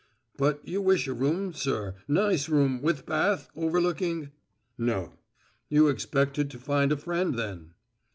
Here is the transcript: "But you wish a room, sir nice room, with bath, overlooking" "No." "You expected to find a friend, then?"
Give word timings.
"But 0.35 0.67
you 0.67 0.81
wish 0.81 1.07
a 1.07 1.13
room, 1.13 1.53
sir 1.53 1.93
nice 2.07 2.49
room, 2.49 2.81
with 2.81 3.05
bath, 3.05 3.51
overlooking" 3.55 4.31
"No." 4.79 5.13
"You 5.69 5.89
expected 5.89 6.49
to 6.49 6.57
find 6.57 6.91
a 6.91 6.97
friend, 6.97 7.37
then?" 7.37 7.75